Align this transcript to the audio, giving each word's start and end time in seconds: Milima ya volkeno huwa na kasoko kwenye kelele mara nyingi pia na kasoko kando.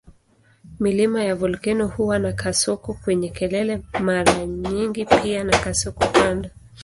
Milima 0.79 1.23
ya 1.23 1.35
volkeno 1.35 1.87
huwa 1.87 2.19
na 2.19 2.33
kasoko 2.33 2.93
kwenye 2.93 3.29
kelele 3.29 3.81
mara 3.99 4.45
nyingi 4.45 5.05
pia 5.05 5.43
na 5.43 5.57
kasoko 5.59 6.07
kando. 6.07 6.49